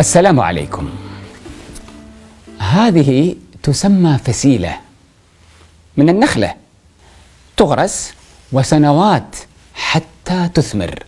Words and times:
السلام 0.00 0.40
عليكم. 0.40 0.90
هذه 2.58 3.36
تسمى 3.62 4.18
فسيلة 4.18 4.76
من 5.96 6.08
النخلة. 6.08 6.54
تغرس 7.56 8.14
وسنوات 8.52 9.36
حتى 9.74 10.48
تثمر. 10.54 11.04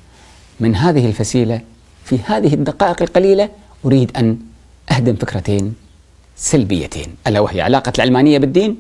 من 0.61 0.77
هذه 0.77 1.07
الفسيلة 1.07 1.61
في 2.05 2.19
هذه 2.27 2.55
الدقائق 2.55 3.03
القليلة 3.03 3.49
أريد 3.85 4.17
أن 4.17 4.39
أهدم 4.91 5.17
فكرتين 5.17 5.75
سلبيتين. 6.37 7.15
ألا 7.27 7.41
وهي 7.41 7.61
علاقة 7.61 7.93
العلمانيه 7.97 8.39
بالدين 8.39 8.79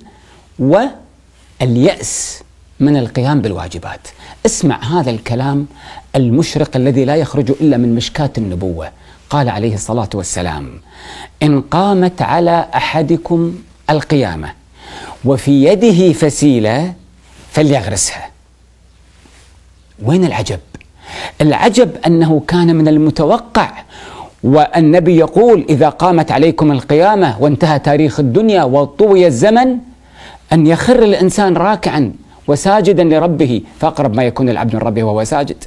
واليأس 0.58 2.42
من 2.80 2.96
القيام 2.96 3.40
بالواجبات. 3.40 4.08
اسمع 4.46 4.84
هذا 4.84 5.10
الكلام 5.10 5.66
المشرق 6.16 6.76
الذي 6.76 7.04
لا 7.04 7.16
يخرج 7.16 7.50
إلا 7.50 7.76
من 7.76 7.94
مشكاه 7.94 8.30
النبوة. 8.38 8.90
قال 9.30 9.48
عليه 9.48 9.74
الصلاة 9.74 10.08
والسلام 10.14 10.70
إن 11.42 11.60
قامت 11.60 12.22
على 12.22 12.66
أحدكم 12.74 13.54
القيامة 13.90 14.52
وفي 15.24 15.64
يده 15.64 16.12
فسيلة 16.12 16.94
فليغرسها. 17.50 18.30
وين 20.02 20.24
العجب؟ 20.24 20.58
العجب 21.40 21.90
أنه 22.06 22.42
كان 22.48 22.76
من 22.76 22.88
المتوقع 22.88 23.70
والنبي 24.42 25.16
يقول 25.16 25.66
إذا 25.68 25.88
قامت 25.88 26.32
عليكم 26.32 26.72
القيامة 26.72 27.36
وانتهى 27.40 27.78
تاريخ 27.78 28.20
الدنيا 28.20 28.64
وطوي 28.64 29.26
الزمن 29.26 29.78
أن 30.52 30.66
يخر 30.66 31.02
الإنسان 31.02 31.56
راكعا 31.56 32.12
وساجدا 32.46 33.04
لربه. 33.04 33.62
فأقرب 33.80 34.14
ما 34.14 34.22
يكون 34.22 34.48
العبد 34.48 34.74
من 34.74 34.80
ربه 34.80 35.02
وهو 35.02 35.24
ساجد. 35.24 35.64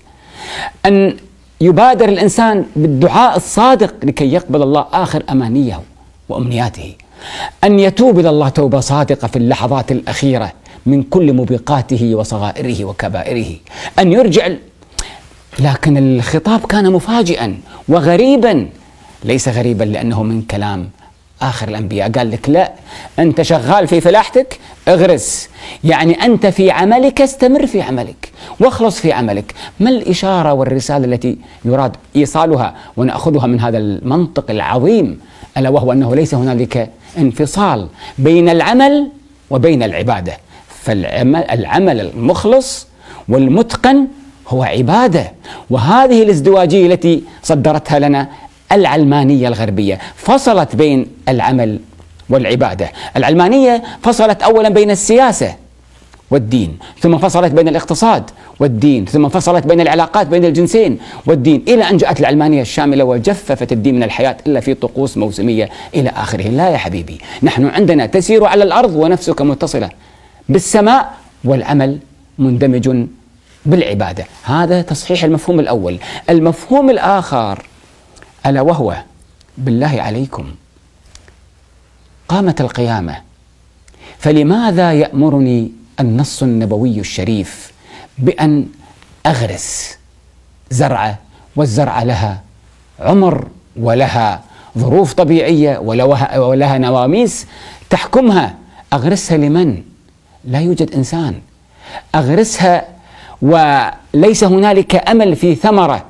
أن 0.85 1.17
يبادر 1.61 2.09
الإنسان 2.09 2.65
بالدعاء 2.75 3.37
الصادق 3.37 3.93
لكي 4.03 4.33
يقبل 4.33 4.61
الله 4.61 4.85
آخر 4.93 5.23
أمانية 5.29 5.79
وأمنياته. 6.29 6.93
أن 7.63 7.79
يتوب 7.79 8.19
إلى 8.19 8.29
الله 8.29 8.49
توبة 8.49 8.79
صادقة 8.79 9.27
في 9.27 9.35
اللحظات 9.35 9.91
الأخيرة 9.91 10.51
من 10.85 11.03
كل 11.03 11.33
موبقاته 11.33 12.15
وصغائره 12.15 12.85
وكبائره. 12.85 13.55
أن 13.99 14.11
يرجع 14.11 14.49
لكن 15.59 15.97
الخطاب 15.97 16.65
كان 16.65 16.91
مفاجئا 16.91 17.57
وغريبا. 17.87 18.69
ليس 19.23 19.47
غريبا 19.47 19.83
لأنه 19.83 20.23
من 20.23 20.41
كلام 20.41 20.89
آخر 21.41 21.67
الأنبياء. 21.67 22.11
قال 22.11 22.31
لك 22.31 22.49
لا 22.49 22.71
أنت 23.19 23.41
شغال 23.41 23.87
في 23.87 24.01
فلاحتك 24.01 24.59
اغرس. 24.87 25.49
يعني 25.83 26.13
أنت 26.13 26.45
في 26.45 26.71
عملك 26.71 27.21
استمر 27.21 27.67
في 27.67 27.81
عملك. 27.81 28.30
واخلص 28.59 28.99
في 28.99 29.13
عملك. 29.13 29.53
ما 29.79 29.89
الإشارة 29.89 30.53
والرسالة 30.53 31.05
التي 31.05 31.37
يراد 31.65 31.91
إيصالها 32.15 32.75
ونأخذها 32.97 33.47
من 33.47 33.59
هذا 33.59 33.77
المنطق 33.77 34.51
العظيم 34.51 35.19
ألا 35.57 35.69
وهو 35.69 35.91
أنه 35.91 36.15
ليس 36.15 36.33
هنالك 36.33 36.89
انفصال 37.17 37.87
بين 38.17 38.49
العمل 38.49 39.07
وبين 39.49 39.83
العبادة. 39.83 40.37
فالعمل 40.83 41.43
العمل 41.51 41.99
المخلص 41.99 42.87
والمتقن 43.29 44.07
هو 44.47 44.63
عبادة. 44.63 45.31
وهذه 45.69 46.23
الازدواجية 46.23 46.87
التي 46.87 47.23
صدرتها 47.43 47.99
لنا 47.99 48.29
العلمانية 48.71 49.47
الغربية 49.47 49.99
فصلت 50.15 50.75
بين 50.75 51.07
العمل 51.29 51.79
والعبادة. 52.29 52.91
العلمانية 53.17 53.83
فصلت 54.01 54.43
اولا 54.43 54.69
بين 54.69 54.91
السياسة 54.91 55.55
والدين 56.31 56.77
ثم 56.99 57.17
فصلت 57.17 57.51
بين 57.51 57.67
الاقتصاد 57.67 58.29
والدين 58.59 59.05
ثم 59.05 59.29
فصلت 59.29 59.67
بين 59.67 59.81
العلاقات 59.81 60.27
بين 60.27 60.45
الجنسين 60.45 60.99
والدين 61.25 61.63
إلى 61.67 61.89
أن 61.89 61.97
جاءت 61.97 62.19
العلمانية 62.19 62.61
الشاملة 62.61 63.03
وجففت 63.03 63.71
الدين 63.71 63.95
من 63.95 64.03
الحياة 64.03 64.37
إلا 64.47 64.59
في 64.59 64.73
طقوس 64.73 65.17
موسمية 65.17 65.69
إلى 65.95 66.09
آخره. 66.09 66.47
لا 66.47 66.69
يا 66.69 66.77
حبيبي 66.77 67.21
نحن 67.43 67.65
عندنا 67.65 68.05
تسير 68.05 68.45
على 68.45 68.63
الأرض 68.63 68.95
ونفسك 68.95 69.41
متصلة 69.41 69.89
بالسماء 70.49 71.13
والعمل 71.43 71.99
مندمج 72.39 73.05
بالعبادة. 73.65 74.25
هذا 74.43 74.81
تصحيح 74.81 75.23
المفهوم 75.23 75.59
الأول. 75.59 75.99
المفهوم 76.29 76.89
الآخر 76.89 77.65
ألا 78.45 78.61
وهو 78.61 78.95
بالله 79.57 80.01
عليكم 80.01 80.45
قامت 82.27 82.61
القيامة 82.61 83.15
فلماذا 84.19 84.93
يأمرني 84.93 85.80
النص 85.99 86.43
النبوي 86.43 86.99
الشريف 86.99 87.71
بأن 88.17 88.67
أغرس 89.25 89.97
زرعة 90.69 91.19
والزرعة 91.55 92.03
لها 92.03 92.41
عمر 92.99 93.47
ولها 93.75 94.41
ظروف 94.77 95.13
طبيعية 95.13 95.77
ولها, 95.77 96.77
نواميس 96.77 97.45
تحكمها. 97.89 98.55
أغرسها 98.93 99.37
لمن؟ 99.37 99.83
لا 100.45 100.59
يوجد 100.59 100.91
إنسان. 100.91 101.41
أغرسها 102.15 102.87
وليس 103.41 104.43
هنالك 104.43 105.09
أمل 105.09 105.35
في 105.35 105.55
ثمرة 105.55 106.05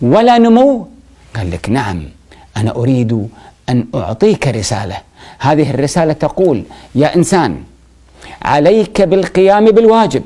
ولا 0.00 0.38
نمو. 0.38 0.88
قال 1.36 1.50
لك 1.50 1.70
نعم 1.70 2.02
أنا 2.56 2.70
أريد 2.70 3.28
أن 3.68 3.86
أعطيك 3.94 4.48
رسالة. 4.48 4.96
هذه 5.38 5.70
الرسالة 5.70 6.12
تقول 6.12 6.64
يا 6.94 7.16
إنسان 7.16 7.62
عليك 8.42 9.02
بالقيام 9.02 9.64
بالواجب 9.64 10.22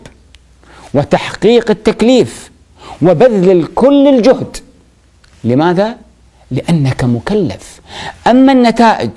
وتحقيق 0.95 1.71
التكليف 1.71 2.51
وبذل 3.03 3.69
كل 3.75 4.09
الجهد. 4.09 4.57
لماذا؟ 5.45 5.97
لأنك 6.51 7.05
مكلف. 7.05 7.81
أما 8.27 8.53
النتائج 8.53 9.11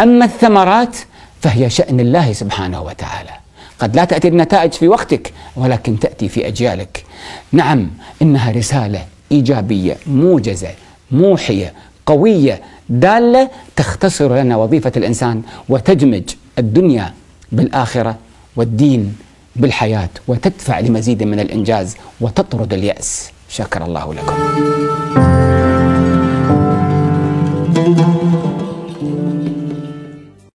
أما 0.00 0.24
الثمرات 0.24 0.96
فهي 1.40 1.70
شأن 1.70 2.00
الله 2.00 2.32
سبحانه 2.32 2.82
وتعالى. 2.82 3.30
قد 3.78 3.96
لا 3.96 4.04
تأتي 4.04 4.28
النتائج 4.28 4.72
في 4.72 4.88
وقتك 4.88 5.32
ولكن 5.56 5.98
تأتي 5.98 6.28
في 6.28 6.46
أجيالك. 6.46 7.04
نعم 7.52 7.90
إنها 8.22 8.50
رسالة 8.50 9.04
إيجابية 9.32 9.96
موجزة 10.06 10.70
موحية 11.10 11.72
قوية 12.06 12.62
دالة 12.88 13.50
تختصر 13.76 14.36
لنا 14.36 14.56
وظيفة 14.56 14.92
الإنسان 14.96 15.42
وتدمج 15.68 16.22
الدنيا 16.58 17.14
بالآخرة 17.52 18.16
والدين 18.56 19.16
بالحياة 19.56 20.10
وتدفع 20.28 20.80
لمزيد 20.80 21.22
من 21.22 21.40
الإنجاز 21.40 21.96
وتطرد 22.20 22.72
اليأس. 22.72 23.30
شكر 23.48 23.84
الله 23.84 24.14
لكم. 24.14 25.47